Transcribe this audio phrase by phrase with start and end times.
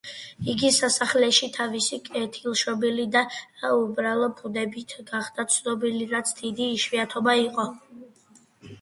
[0.51, 3.23] იგი სასახლეში თავისი კეთილშობილი და
[3.83, 7.73] უბრალო ბუნებით გახდა ცნობილი, რაც დიდი იშვიათობა იყო.